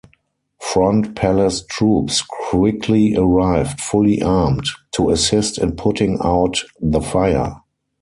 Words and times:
Front 0.59 1.15
Palace 1.15 1.61
troops 1.63 2.23
quickly 2.23 3.13
arrived, 3.15 3.79
fully 3.79 4.19
armed, 4.19 4.65
"to 4.93 5.11
assist 5.11 5.59
in 5.59 5.75
putting 5.75 6.17
out 6.23 6.63
the 6.81 7.01
fire". 7.01 7.57